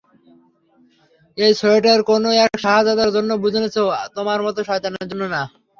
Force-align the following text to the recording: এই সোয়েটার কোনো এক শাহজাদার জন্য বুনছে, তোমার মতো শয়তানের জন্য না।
এই 1.37 1.51
সোয়েটার 1.59 1.99
কোনো 2.09 2.29
এক 2.45 2.51
শাহজাদার 2.63 3.09
জন্য 3.15 3.29
বুনছে, 3.41 3.81
তোমার 4.15 4.39
মতো 4.45 4.59
শয়তানের 4.69 5.05
জন্য 5.09 5.23
না। 5.35 5.41